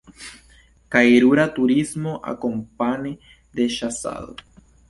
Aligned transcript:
Kaj 0.95 1.03
rura 1.25 1.45
turismo 1.59 2.15
akompane 2.33 3.15
de 3.61 3.69
ĉasado. 3.77 4.63